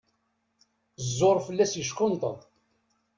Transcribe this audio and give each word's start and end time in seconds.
Ẓẓur 1.07 1.37
fell-as 1.47 1.73
yeckunṭeḍ. 1.79 2.39